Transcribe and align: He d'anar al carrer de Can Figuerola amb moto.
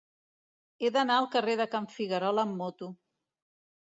He 0.85 0.89
d'anar 0.95 1.17
al 1.19 1.27
carrer 1.35 1.55
de 1.59 1.67
Can 1.75 1.87
Figuerola 1.97 2.47
amb 2.47 2.57
moto. 2.63 2.89